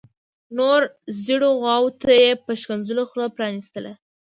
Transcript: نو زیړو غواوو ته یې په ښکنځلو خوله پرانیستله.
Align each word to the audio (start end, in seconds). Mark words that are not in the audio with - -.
نو 0.55 0.67
زیړو 1.23 1.49
غواوو 1.61 1.95
ته 2.01 2.09
یې 2.21 2.29
په 2.45 2.51
ښکنځلو 2.61 3.03
خوله 3.09 3.27
پرانیستله. 3.37 3.91